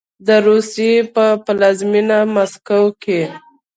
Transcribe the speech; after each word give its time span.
د 0.27 0.29
روسیې 0.47 0.95
په 1.15 1.25
پلازمینه 1.45 2.17
مسکو 2.35 2.83
کې 3.03 3.21